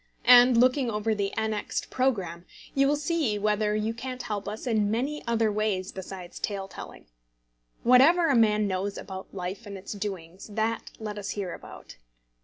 And 0.25 0.57
looking 0.57 0.89
over 0.89 1.13
the 1.13 1.31
annexed 1.33 1.91
programme, 1.91 2.45
you 2.73 2.87
will 2.87 2.95
see 2.95 3.37
whether 3.37 3.75
you 3.75 3.93
can't 3.93 4.23
help 4.23 4.47
us 4.47 4.65
in 4.65 4.89
many 4.89 5.23
other 5.27 5.51
ways 5.51 5.91
besides 5.91 6.39
tale 6.39 6.67
telling. 6.67 7.05
Whatever 7.83 8.27
a 8.27 8.35
man 8.35 8.67
knows 8.67 8.97
about 8.97 9.31
life 9.31 9.67
and 9.67 9.77
its 9.77 9.93
doings, 9.93 10.47
that 10.47 10.89
let 10.97 11.19
us 11.19 11.29
hear 11.37 11.53
about. 11.53 11.97